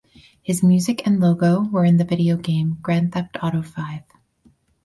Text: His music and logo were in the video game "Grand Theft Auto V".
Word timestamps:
His 0.41 0.63
music 0.63 1.05
and 1.05 1.19
logo 1.19 1.61
were 1.69 1.85
in 1.85 1.97
the 1.97 2.03
video 2.03 2.35
game 2.35 2.79
"Grand 2.81 3.11
Theft 3.13 3.37
Auto 3.39 3.61
V". 3.61 4.01